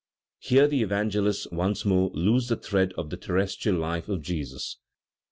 Here 0.39 0.67
the 0.67 0.81
Evangelists 0.81 1.45
once 1.51 1.85
more 1.85 2.09
lose 2.15 2.47
the 2.47 2.55
thread 2.55 2.91
of 2.97 3.11
the 3.11 3.17
terrestrial 3.17 3.77
life 3.77 4.09
of 4.09 4.23
Jesus. 4.23 4.77